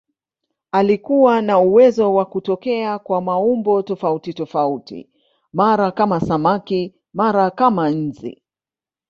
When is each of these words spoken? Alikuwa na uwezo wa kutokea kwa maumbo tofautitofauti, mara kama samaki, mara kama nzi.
Alikuwa 0.71 1.41
na 1.41 1.59
uwezo 1.59 2.13
wa 2.13 2.25
kutokea 2.25 2.99
kwa 2.99 3.21
maumbo 3.21 3.81
tofautitofauti, 3.81 5.09
mara 5.53 5.91
kama 5.91 6.19
samaki, 6.19 6.95
mara 7.13 7.51
kama 7.51 7.89
nzi. 7.89 8.41